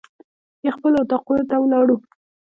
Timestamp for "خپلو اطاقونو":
0.77-1.43